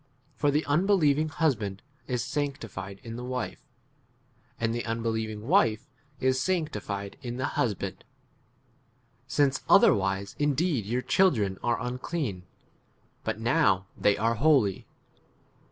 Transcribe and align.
14 0.35 0.35
For 0.35 0.49
the 0.49 0.65
unbelieving 0.65 1.29
husband 1.29 1.83
is 2.07 2.23
sanctified 2.23 2.99
in 3.03 3.17
the 3.17 3.23
wife, 3.23 3.61
and 4.59 4.73
the 4.73 4.83
unbelieving 4.83 5.47
wife 5.47 5.87
is 6.19 6.41
sanctified 6.41 7.17
in 7.21 7.37
the 7.37 7.45
husband; 7.53 8.03
since 9.27 9.61
[otherwise] 9.69 10.35
indeed 10.39 10.87
your 10.87 11.03
children 11.03 11.59
are 11.61 11.79
unclean, 11.79 12.37
15 12.37 12.45
but 13.23 13.39
now 13.39 13.85
they 13.95 14.17
are 14.17 14.33
holy. 14.33 14.87